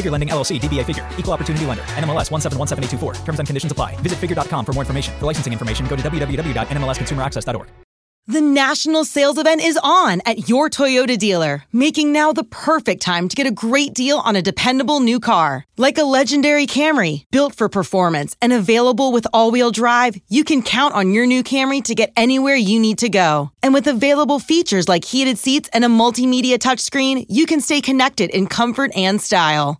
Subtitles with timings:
[0.00, 3.24] Figure Lending LLC, DBA Figure, Equal Opportunity Lender, NMLS 1717824.
[3.26, 3.96] Terms and conditions apply.
[3.96, 5.12] Visit figure.com for more information.
[5.18, 7.68] For licensing information, go to www.nmlsconsumeraccess.org.
[8.26, 13.28] The national sales event is on at your Toyota dealer, making now the perfect time
[13.28, 15.66] to get a great deal on a dependable new car.
[15.76, 20.62] Like a legendary Camry, built for performance and available with all wheel drive, you can
[20.62, 23.50] count on your new Camry to get anywhere you need to go.
[23.64, 28.30] And with available features like heated seats and a multimedia touchscreen, you can stay connected
[28.30, 29.79] in comfort and style.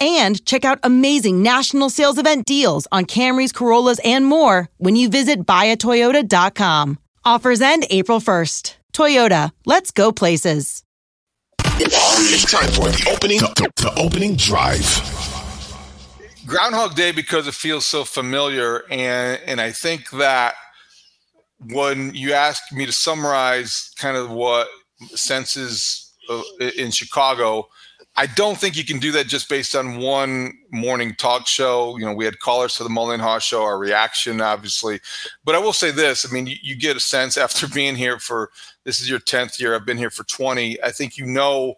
[0.00, 5.08] and check out amazing national sales event deals on Camrys, Corollas, and more when you
[5.08, 6.98] visit buyatoyota.com.
[7.24, 8.76] Offers end April 1st.
[8.92, 10.84] Toyota, let's go places.
[11.76, 14.84] It's time for the opening, the, the opening drive.
[16.46, 20.54] Groundhog Day because it feels so familiar, and and I think that
[21.70, 24.68] when you ask me to summarize kind of what
[25.14, 26.42] senses uh,
[26.76, 27.68] in Chicago,
[28.16, 31.96] I don't think you can do that just based on one morning talk show.
[31.98, 35.00] You know, we had callers to the Mullen Haugh show, our reaction, obviously.
[35.44, 38.18] But I will say this I mean, you, you, get a sense after being here
[38.20, 38.50] for
[38.84, 40.80] this is your 10th year, I've been here for 20.
[40.82, 41.74] I think you know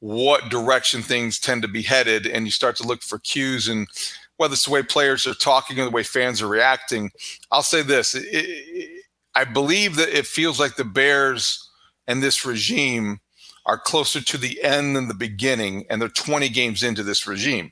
[0.00, 3.88] what direction things tend to be headed, and you start to look for cues and
[4.36, 7.10] whether it's the way players are talking or the way fans are reacting.
[7.50, 9.02] I'll say this it, it,
[9.34, 11.70] I believe that it feels like the Bears
[12.06, 13.20] and this regime
[13.68, 17.70] are closer to the end than the beginning, and they're 20 games into this regime.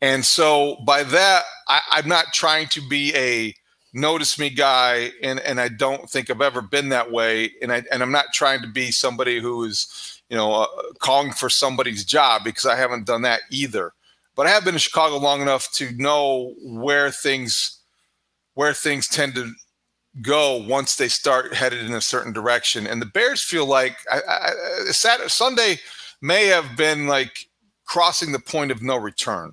[0.00, 3.54] And so by that, I, I'm not trying to be a
[3.92, 7.52] notice me guy, and and I don't think I've ever been that way.
[7.60, 10.66] And I and I'm not trying to be somebody who is, you know, uh,
[10.98, 13.92] calling for somebody's job because I haven't done that either.
[14.34, 17.80] But I have been in Chicago long enough to know where things
[18.54, 19.52] where things tend to
[20.22, 22.86] go once they start headed in a certain direction.
[22.86, 24.50] And the Bears feel like I, I,
[24.90, 25.80] Saturday, Sunday
[26.20, 27.48] may have been like
[27.84, 29.52] crossing the point of no return.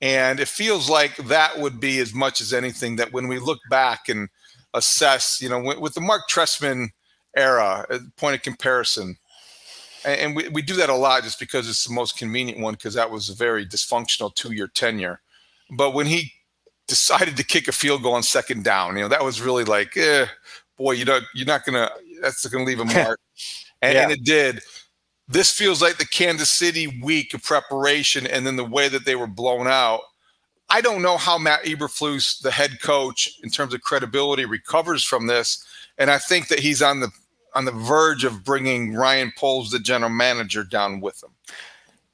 [0.00, 3.58] And it feels like that would be as much as anything that when we look
[3.68, 4.28] back and
[4.72, 6.88] assess, you know, with, with the Mark Trestman
[7.36, 9.16] era, uh, point of comparison,
[10.04, 12.74] and, and we, we do that a lot just because it's the most convenient one
[12.74, 15.20] because that was a very dysfunctional two year tenure.
[15.76, 16.32] But when he
[16.90, 18.96] decided to kick a field goal on second down.
[18.96, 20.26] You know, that was really like, eh,
[20.76, 21.90] boy, you know, you're not gonna
[22.20, 23.18] that's gonna leave a mark.
[23.80, 24.02] and, yeah.
[24.02, 24.60] and it did.
[25.26, 29.14] This feels like the Kansas City week of preparation, and then the way that they
[29.14, 30.00] were blown out.
[30.68, 35.26] I don't know how Matt Eberflus, the head coach, in terms of credibility, recovers from
[35.26, 35.64] this,
[35.98, 37.10] and I think that he's on the
[37.54, 41.30] on the verge of bringing Ryan Poles, the general manager, down with him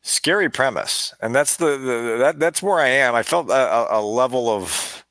[0.07, 3.15] scary premise, and that's the, the that that's where I am.
[3.15, 5.05] I felt a, a, level of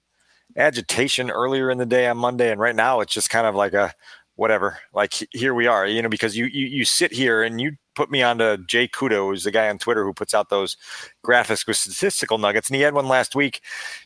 [0.56, 3.74] agitation earlier in the day on Monday, and right now it's just kind of like
[3.74, 3.94] a
[4.36, 4.80] whatever.
[4.94, 8.12] Like here we are, you know, because you you, you sit here and you put
[8.12, 10.78] me onto Jay Kudo, who's the guy on Twitter who puts out those
[11.26, 12.70] graphics with statistical nuggets.
[12.70, 13.62] And he had one last week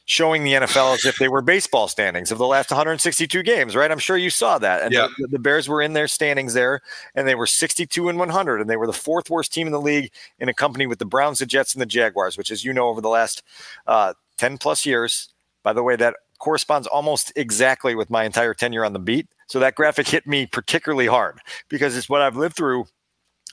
[0.06, 3.92] showing the NFL as if they were baseball standings of the last 162 games, right?
[3.92, 4.82] I'm sure you saw that.
[4.82, 6.82] And the, the, Bears were in their standings there,
[7.16, 9.82] and they were 62 and 100, and they were the fourth worst team in the
[9.82, 12.74] league in a company with the Browns, the Jets, and the Jaguars, which, as you
[12.74, 13.44] know, over the last
[13.88, 15.30] uh, 10 plus years,
[15.64, 19.28] by the way, that corresponds almost exactly with my entire tenure on the beat.
[19.48, 21.40] So that graphic hit me particularly hard
[21.70, 22.86] because it's what I've lived through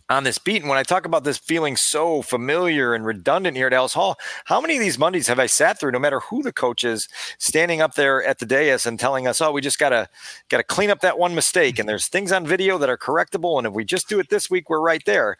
[0.08, 0.62] on this beat.
[0.62, 4.16] And when I talk about this feeling so familiar and redundant here at Halas Hall,
[4.44, 7.08] how many of these Mondays have I sat through, no matter who the coach is,
[7.38, 10.08] standing up there at the dais and telling us, "Oh, we just gotta
[10.48, 13.66] gotta clean up that one mistake," and there's things on video that are correctable, and
[13.66, 15.38] if we just do it this week, we're right there.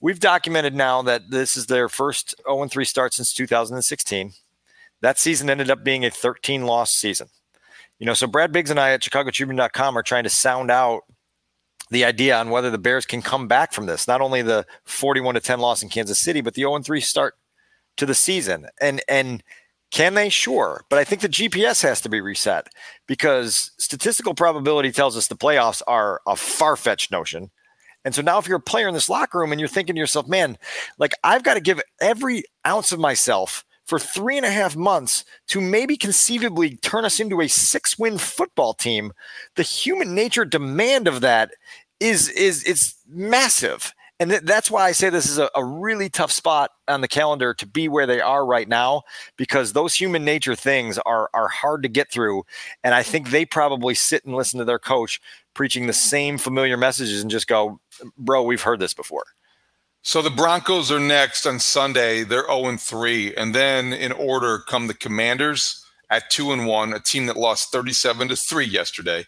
[0.00, 4.34] We've documented now that this is their first 0 3 start since 2016.
[5.00, 7.28] That season ended up being a 13 loss season.
[7.98, 11.02] You know, so Brad Biggs and I at ChicagoTribune.com are trying to sound out
[11.90, 14.06] the idea on whether the Bears can come back from this.
[14.06, 17.34] Not only the 41 to 10 loss in Kansas City, but the 0 3 start
[17.96, 18.66] to the season.
[18.80, 19.42] And and
[19.90, 20.28] can they?
[20.28, 20.84] Sure.
[20.90, 22.68] But I think the GPS has to be reset
[23.06, 27.50] because statistical probability tells us the playoffs are a far fetched notion.
[28.04, 29.98] And so now, if you're a player in this locker room and you're thinking to
[29.98, 30.56] yourself, man,
[30.98, 35.24] like I've got to give every ounce of myself for three and a half months
[35.46, 39.12] to maybe conceivably turn us into a six win football team,
[39.56, 41.52] the human nature demand of that
[41.98, 43.94] is is it's massive.
[44.20, 47.08] And th- that's why I say this is a, a really tough spot on the
[47.08, 49.02] calendar to be where they are right now,
[49.36, 52.44] because those human nature things are are hard to get through.
[52.84, 55.18] And I think they probably sit and listen to their coach
[55.54, 57.80] preaching the same familiar messages and just go,
[58.18, 59.24] bro, we've heard this before.
[60.08, 62.24] So the Broncos are next on Sunday.
[62.24, 63.34] They're 0 3.
[63.34, 67.72] And then in order come the Commanders at 2 and 1, a team that lost
[67.72, 69.26] 37 to 3 yesterday.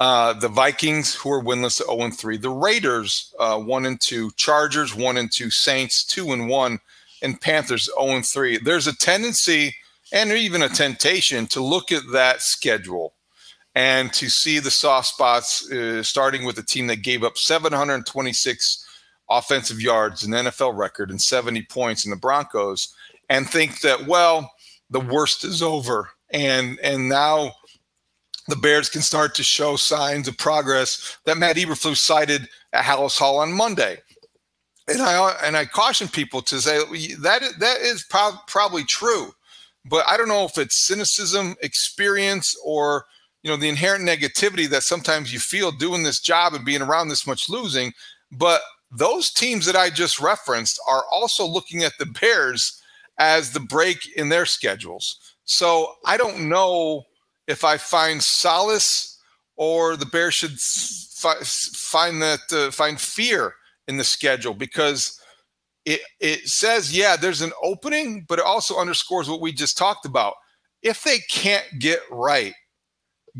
[0.00, 2.38] Uh, the Vikings, who are winless at 0 3.
[2.38, 4.32] The Raiders, uh, 1 and 2.
[4.32, 5.48] Chargers, 1 and 2.
[5.48, 6.80] Saints, 2 and 1.
[7.22, 8.58] And Panthers, 0 and 3.
[8.64, 9.76] There's a tendency
[10.12, 13.12] and even a temptation to look at that schedule
[13.76, 18.86] and to see the soft spots, uh, starting with a team that gave up 726
[19.30, 22.94] offensive yards, an NFL record, and 70 points in the Broncos,
[23.28, 24.50] and think that, well,
[24.90, 26.10] the worst is over.
[26.32, 27.52] And and now
[28.48, 33.18] the Bears can start to show signs of progress that Matt Eberflus cited at Halas
[33.18, 33.98] Hall on Monday.
[34.88, 36.78] And I and I caution people to say
[37.20, 39.32] that that is pro- probably true,
[39.84, 43.06] but I don't know if it's cynicism, experience, or
[43.42, 47.08] you know the inherent negativity that sometimes you feel doing this job and being around
[47.08, 47.92] this much losing.
[48.32, 52.80] But those teams that I just referenced are also looking at the Bears
[53.18, 55.18] as the break in their schedules.
[55.44, 57.04] So I don't know
[57.46, 59.18] if I find solace
[59.56, 63.54] or the Bears should fi- find that uh, find fear
[63.88, 65.20] in the schedule because
[65.84, 70.06] it it says yeah there's an opening, but it also underscores what we just talked
[70.06, 70.34] about.
[70.82, 72.54] If they can't get right,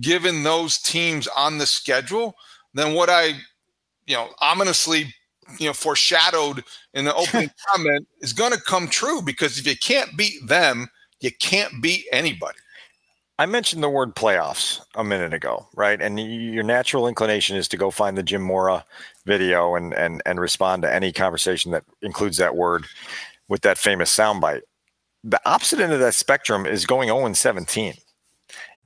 [0.01, 2.35] given those teams on the schedule,
[2.75, 3.35] then what I
[4.07, 5.15] you know ominously
[5.59, 6.65] you know foreshadowed
[6.95, 10.89] in the opening comment is going to come true because if you can't beat them,
[11.21, 12.59] you can't beat anybody.
[13.39, 16.01] I mentioned the word playoffs a minute ago, right?
[16.01, 18.85] And your natural inclination is to go find the Jim Mora
[19.25, 22.85] video and and and respond to any conversation that includes that word
[23.49, 24.61] with that famous soundbite.
[25.25, 27.95] The opposite end of that spectrum is going 0 17.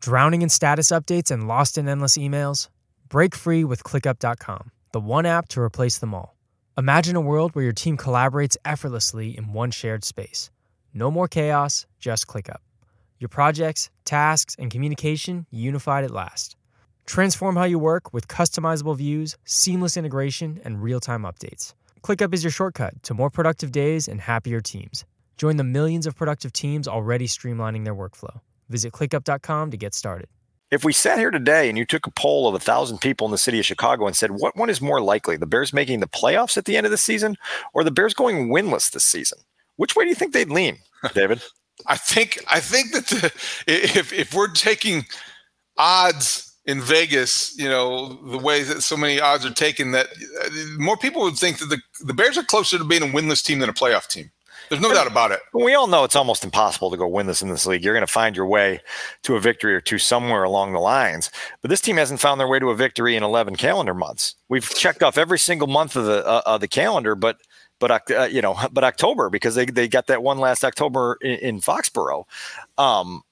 [0.00, 2.68] Drowning in status updates and lost in endless emails?
[3.08, 6.36] Break free with ClickUp.com, the one app to replace them all.
[6.76, 10.50] Imagine a world where your team collaborates effortlessly in one shared space.
[10.92, 12.56] No more chaos, just ClickUp.
[13.20, 16.56] Your projects, tasks, and communication unified at last.
[17.06, 21.74] Transform how you work with customizable views, seamless integration, and real time updates.
[22.02, 25.04] ClickUp is your shortcut to more productive days and happier teams.
[25.36, 28.40] Join the millions of productive teams already streamlining their workflow.
[28.68, 30.28] Visit clickup.com to get started.
[30.70, 33.30] If we sat here today and you took a poll of a thousand people in
[33.30, 36.08] the city of Chicago and said, what one is more likely, the Bears making the
[36.08, 37.36] playoffs at the end of the season
[37.74, 39.38] or the Bears going winless this season?
[39.76, 40.78] Which way do you think they'd lean,
[41.14, 41.42] David?
[41.86, 43.32] I think I think that the,
[43.66, 45.04] if if we're taking
[45.76, 50.50] odds in Vegas, you know, the way that so many odds are taken, that uh,
[50.78, 53.58] more people would think that the the Bears are closer to being a winless team
[53.58, 54.30] than a playoff team.
[54.68, 55.40] There's no doubt about it.
[55.52, 57.84] We all know it's almost impossible to go win this in this league.
[57.84, 58.80] You're going to find your way
[59.22, 61.30] to a victory or two somewhere along the lines.
[61.62, 64.34] But this team hasn't found their way to a victory in 11 calendar months.
[64.48, 67.38] We've checked off every single month of the uh, of the calendar, but
[67.78, 71.38] but uh, you know, but October because they they got that one last October in,
[71.38, 72.24] in Foxborough.
[72.78, 73.22] Um,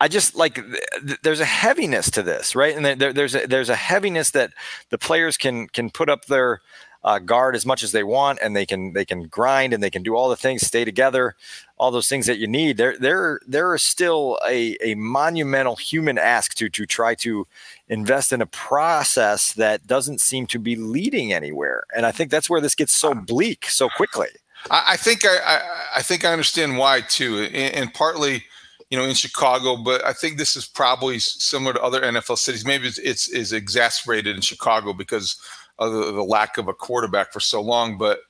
[0.00, 2.76] I just like th- there's a heaviness to this, right?
[2.76, 4.52] And there, there's a, there's a heaviness that
[4.90, 6.60] the players can can put up their
[7.04, 9.90] uh, guard as much as they want, and they can they can grind and they
[9.90, 11.34] can do all the things, stay together,
[11.78, 12.76] all those things that you need.
[12.76, 17.46] There there there is still a, a monumental human ask to to try to
[17.88, 22.48] invest in a process that doesn't seem to be leading anywhere, and I think that's
[22.48, 24.28] where this gets so bleak so quickly.
[24.70, 25.60] I, I think I, I,
[25.96, 28.44] I think I understand why too, and, and partly
[28.90, 32.66] you know, in Chicago, but I think this is probably similar to other NFL cities.
[32.66, 35.40] Maybe it's, it's, it's exacerbated in Chicago because
[35.88, 37.98] the, the lack of a quarterback for so long.
[37.98, 38.20] But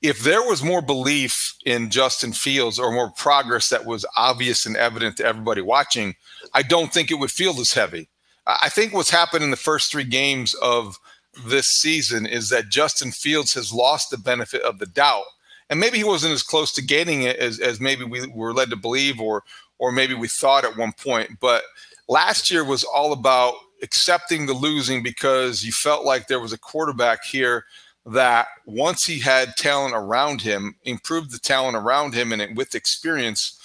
[0.00, 4.76] if there was more belief in Justin Fields or more progress that was obvious and
[4.76, 6.14] evident to everybody watching,
[6.54, 8.08] I don't think it would feel this heavy.
[8.46, 10.98] I think what's happened in the first three games of
[11.46, 15.24] this season is that Justin Fields has lost the benefit of the doubt.
[15.70, 18.70] And maybe he wasn't as close to gaining it as, as maybe we were led
[18.70, 19.42] to believe or
[19.78, 21.40] or maybe we thought at one point.
[21.40, 21.64] But
[22.08, 26.58] last year was all about accepting the losing because you felt like there was a
[26.58, 27.64] quarterback here
[28.06, 32.74] that once he had talent around him, improved the talent around him, and it, with
[32.74, 33.58] experience,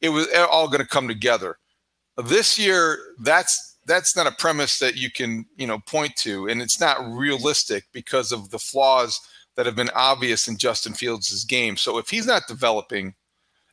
[0.00, 1.58] it was all going to come together.
[2.24, 6.60] This year, that's that's not a premise that you can you know point to, and
[6.60, 9.20] it's not realistic because of the flaws
[9.54, 11.76] that have been obvious in Justin Fields' game.
[11.76, 13.14] So if he's not developing,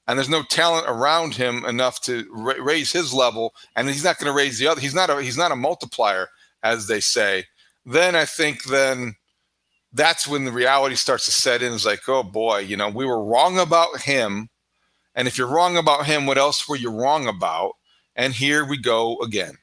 [0.07, 4.19] and there's no talent around him enough to ra- raise his level, and he's not
[4.19, 4.81] going to raise the other.
[4.81, 6.29] He's not a he's not a multiplier,
[6.61, 7.45] as they say.
[7.85, 9.15] Then I think then
[9.93, 11.73] that's when the reality starts to set in.
[11.73, 14.49] Is like, oh boy, you know, we were wrong about him,
[15.15, 17.73] and if you're wrong about him, what else were you wrong about?
[18.15, 19.57] And here we go again.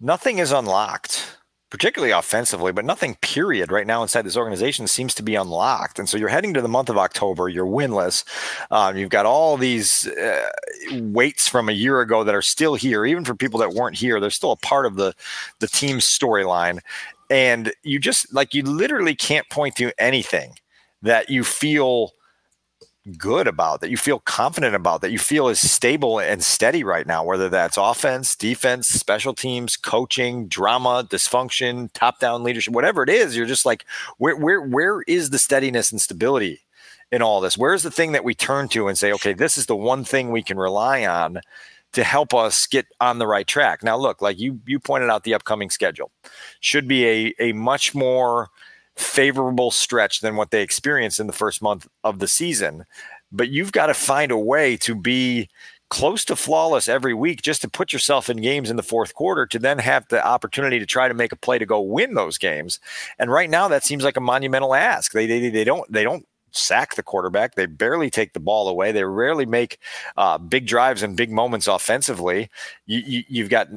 [0.00, 1.37] Nothing is unlocked
[1.70, 5.98] particularly offensively, but nothing period right now inside this organization seems to be unlocked.
[5.98, 8.24] And so you're heading to the month of October, you're winless.
[8.70, 10.48] Um, you've got all these uh,
[10.92, 14.18] weights from a year ago that are still here, even for people that weren't here,
[14.18, 15.14] they're still a part of the,
[15.58, 16.80] the team's storyline.
[17.30, 20.54] And you just like, you literally can't point to anything
[21.02, 22.12] that you feel
[23.16, 27.06] good about, that you feel confident about, that you feel is stable and steady right
[27.06, 33.08] now, whether that's offense, defense, special teams, coaching, drama, dysfunction, top down leadership, whatever it
[33.08, 33.84] is, you're just like,
[34.18, 36.60] where where where is the steadiness and stability
[37.10, 37.56] in all this?
[37.56, 40.30] Where's the thing that we turn to and say, okay, this is the one thing
[40.30, 41.40] we can rely on
[41.92, 43.82] to help us get on the right track.
[43.82, 46.10] Now, look, like you you pointed out, the upcoming schedule
[46.60, 48.48] should be a a much more
[48.98, 52.84] favorable stretch than what they experienced in the first month of the season.
[53.30, 55.48] But you've got to find a way to be
[55.90, 59.46] close to flawless every week just to put yourself in games in the fourth quarter
[59.46, 62.38] to then have the opportunity to try to make a play to go win those
[62.38, 62.80] games.
[63.18, 65.12] And right now that seems like a monumental ask.
[65.12, 67.54] They they, they don't they don't sack the quarterback.
[67.54, 68.92] They barely take the ball away.
[68.92, 69.78] They rarely make
[70.16, 72.50] uh, big drives and big moments offensively.
[72.86, 73.68] You, you, you've got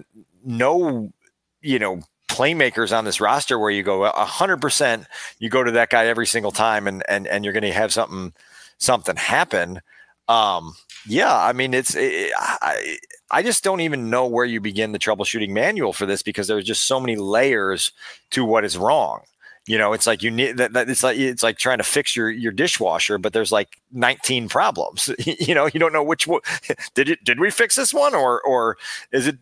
[0.43, 1.13] no
[1.61, 2.01] you know
[2.31, 5.05] playmakers on this roster where you go hundred percent,
[5.39, 7.93] you go to that guy every single time, and and and you're going to have
[7.93, 8.33] something
[8.77, 9.81] something happen.
[10.27, 10.75] Um,
[11.07, 12.97] yeah, I mean, it's it, I
[13.29, 16.65] I just don't even know where you begin the troubleshooting manual for this because there's
[16.65, 17.91] just so many layers
[18.31, 19.21] to what is wrong.
[19.67, 20.89] You know, it's like you need that, that.
[20.89, 25.09] It's like it's like trying to fix your your dishwasher, but there's like 19 problems.
[25.19, 26.41] you know, you don't know which one.
[26.95, 27.23] Did it?
[27.23, 28.77] Did we fix this one, or or
[29.11, 29.37] is it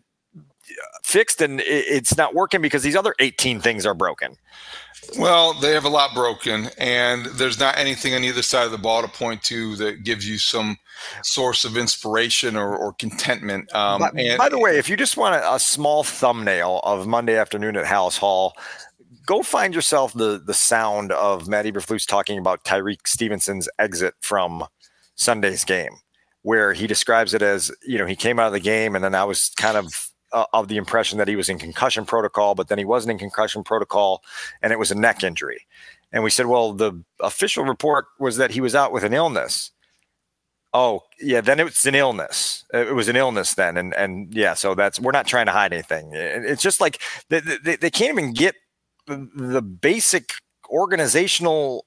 [1.02, 4.36] fixed and it's not working because these other 18 things are broken.
[5.18, 8.78] Well, they have a lot broken, and there's not anything on either side of the
[8.78, 10.76] ball to point to that gives you some
[11.22, 13.74] source of inspiration or, or contentment.
[13.74, 17.06] Um, by, and, by the way, if you just want a, a, small thumbnail of
[17.06, 18.54] Monday afternoon at Halas Hall,
[19.26, 24.64] go find yourself the the sound of Matt Eberflus talking about Tyrique Stevenson's exit from
[25.16, 25.92] Sunday's game,
[26.42, 29.14] where he describes it as you know he came out of the game and then
[29.14, 32.68] I was kind of uh, of the impression that he was in concussion protocol, but
[32.68, 34.22] then he wasn't in concussion protocol
[34.62, 35.66] and it was a neck injury.
[36.12, 39.70] And we said, well, the official report was that he was out with an illness.
[40.72, 42.64] Oh, yeah, then it was an illness.
[42.72, 43.76] It was an illness then.
[43.76, 46.10] And, and yeah, so that's, we're not trying to hide anything.
[46.14, 48.54] It's just like they, they, they can't even get
[49.06, 50.30] the, the basic
[50.68, 51.86] organizational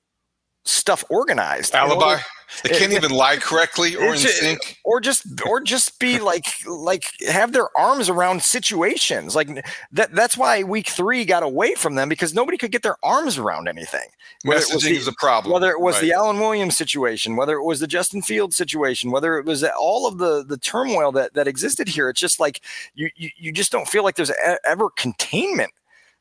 [0.65, 1.75] stuff organized.
[1.75, 2.19] Alibi.
[2.61, 6.45] They can't eh, even lie correctly or in sync, or just or just be like
[6.67, 9.35] like have their arms around situations.
[9.35, 10.13] Like that.
[10.13, 13.67] That's why week three got away from them because nobody could get their arms around
[13.67, 14.07] anything.
[14.43, 15.53] Whether Messaging it was the, is a problem.
[15.53, 16.01] Whether it was right.
[16.03, 20.07] the Alan Williams situation, whether it was the Justin Fields situation, whether it was all
[20.07, 22.07] of the the turmoil that that existed here.
[22.09, 22.61] It's just like
[22.93, 24.31] you you, you just don't feel like there's
[24.63, 25.71] ever containment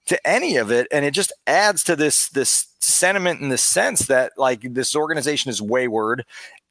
[0.07, 4.07] to any of it and it just adds to this this sentiment in the sense
[4.07, 6.25] that like this organization is wayward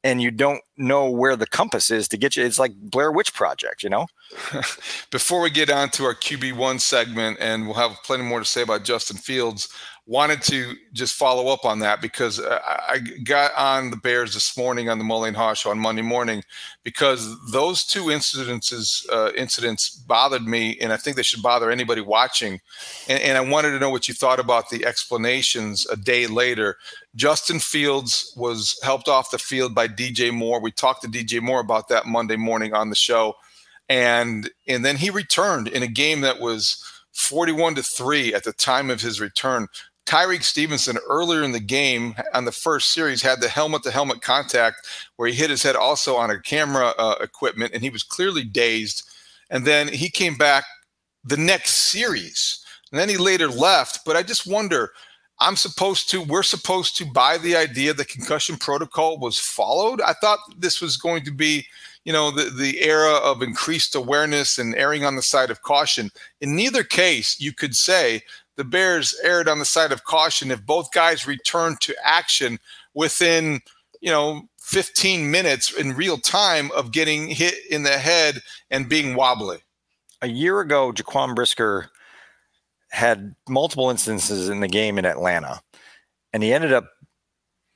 [0.04, 2.44] and you don't know where the compass is to get you.
[2.44, 4.06] It's like blair witch project you know
[5.10, 8.62] before we get on to our qb1 segment and we'll have plenty more to say
[8.62, 9.68] about justin fields
[10.06, 14.88] wanted to just follow up on that because I got on the Bears this morning
[14.88, 16.42] on the Haugh show on Monday morning
[16.82, 22.00] because those two incidences uh, incidents bothered me, and I think they should bother anybody
[22.00, 22.60] watching.
[23.08, 26.78] And, and I wanted to know what you thought about the explanations a day later.
[27.14, 30.60] Justin Fields was helped off the field by DJ Moore.
[30.60, 33.34] We talked to DJ Moore about that Monday morning on the show,
[33.92, 36.82] and and then he returned in a game that was
[37.12, 39.68] 41 to 3 at the time of his return
[40.06, 44.22] Tyrique Stevenson earlier in the game on the first series had the helmet to helmet
[44.22, 48.02] contact where he hit his head also on a camera uh, equipment and he was
[48.02, 49.08] clearly dazed.
[49.50, 50.64] And then he came back
[51.22, 54.00] the next series and then he later left.
[54.04, 54.90] But I just wonder.
[55.40, 60.00] I'm supposed to, we're supposed to buy the idea the concussion protocol was followed.
[60.00, 61.66] I thought this was going to be,
[62.04, 66.10] you know, the, the era of increased awareness and erring on the side of caution.
[66.40, 68.22] In neither case, you could say
[68.56, 72.58] the Bears erred on the side of caution if both guys returned to action
[72.94, 73.60] within,
[74.00, 78.40] you know, 15 minutes in real time of getting hit in the head
[78.70, 79.58] and being wobbly.
[80.20, 81.88] A year ago, Jaquan Brisker
[82.90, 85.60] had multiple instances in the game in Atlanta,
[86.32, 86.84] and he ended up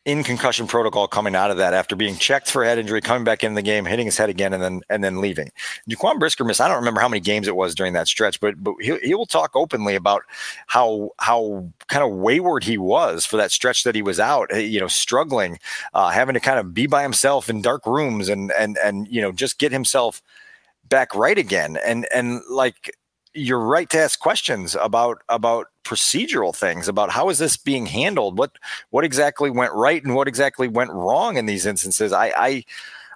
[0.06, 3.42] in concussion protocol coming out of that after being checked for head injury, coming back
[3.42, 5.50] in the game, hitting his head again, and then and then leaving.
[5.90, 6.60] Jaquan Brisker missed.
[6.60, 9.14] I don't remember how many games it was during that stretch, but but he, he
[9.14, 10.22] will talk openly about
[10.68, 14.48] how how kind of wayward he was for that stretch that he was out.
[14.52, 15.58] Eh, you know, struggling,
[15.92, 19.20] uh, having to kind of be by himself in dark rooms and and and you
[19.20, 20.22] know just get himself
[20.88, 21.78] back right again.
[21.84, 22.96] And and like
[23.36, 28.38] you're right to ask questions about about procedural things about how is this being handled?
[28.38, 28.52] What
[28.90, 32.12] what exactly went right and what exactly went wrong in these instances?
[32.12, 32.64] I i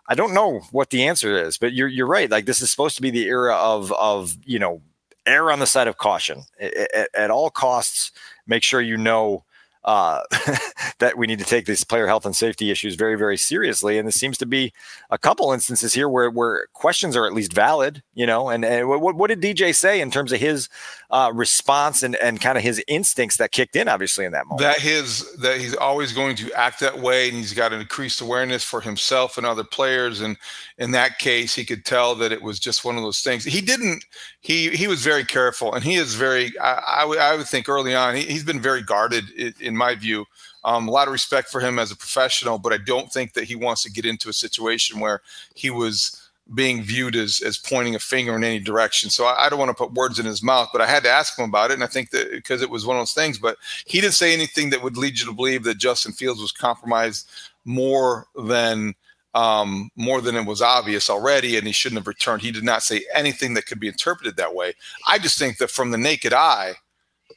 [0.08, 2.30] i don't know what the answer is but you're you're right.
[2.30, 4.82] Like this is supposed to be the era of of you know
[5.26, 6.44] err on the side of caution.
[6.60, 8.12] At, at all costs
[8.46, 9.44] make sure you know
[9.84, 10.20] uh,
[10.99, 13.99] that we need to take these player health and safety issues very, very seriously.
[13.99, 14.72] And there seems to be
[15.10, 18.49] a couple instances here where, where questions are at least valid, you know.
[18.49, 20.68] And, and what, what did DJ say in terms of his
[21.10, 24.60] uh, response and, and kind of his instincts that kicked in, obviously, in that moment?
[24.60, 28.20] That his that he's always going to act that way, and he's got an increased
[28.20, 30.20] awareness for himself and other players.
[30.20, 30.37] And
[30.78, 33.44] in that case, he could tell that it was just one of those things.
[33.44, 34.04] He didn't.
[34.40, 36.59] He he was very careful, and he is very.
[36.59, 40.25] I, I, would think early on, he, has been very guarded in, in my view.
[40.64, 43.44] Um, a lot of respect for him as a professional, but I don't think that
[43.44, 45.20] he wants to get into a situation where
[45.54, 49.11] he was being viewed as as pointing a finger in any direction.
[49.11, 51.11] So I, I, don't want to put words in his mouth, but I had to
[51.11, 53.38] ask him about it, and I think that because it was one of those things.
[53.38, 56.52] But he didn't say anything that would lead you to believe that Justin Fields was
[56.52, 57.28] compromised
[57.66, 58.94] more than
[59.34, 62.43] um, more than it was obvious already, and he shouldn't have returned.
[62.43, 64.75] He did not say anything that could be interpreted that way.
[65.06, 66.75] I just think that from the naked eye,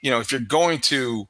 [0.02, 1.28] you know, if you're going to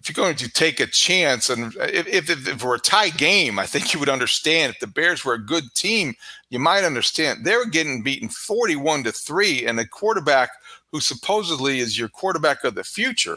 [0.00, 3.10] if you're going to take a chance, and if, if, if it were a tie
[3.10, 4.72] game, I think you would understand.
[4.72, 6.14] If the Bears were a good team,
[6.48, 7.44] you might understand.
[7.44, 10.50] They're getting beaten 41 to 3, and a quarterback
[10.90, 13.36] who supposedly is your quarterback of the future.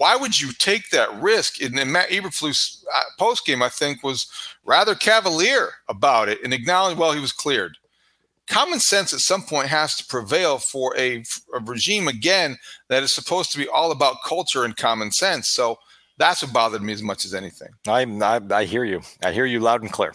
[0.00, 1.60] Why would you take that risk?
[1.60, 4.26] And, and Matt Eberflus uh, post game, I think, was
[4.64, 7.76] rather cavalier about it and acknowledged, well, he was cleared
[8.48, 11.22] common sense at some point has to prevail for a,
[11.54, 12.58] a, regime again
[12.88, 15.48] that is supposed to be all about culture and common sense.
[15.48, 15.78] So
[16.18, 17.68] that's what bothered me as much as anything.
[17.86, 19.02] I, I, I hear you.
[19.22, 20.14] I hear you loud and clear.